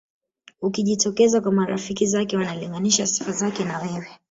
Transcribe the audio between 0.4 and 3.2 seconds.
Ukijitokeza kwa marafiki zake wanalinganisha